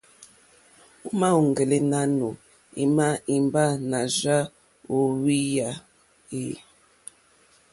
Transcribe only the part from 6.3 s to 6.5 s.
e?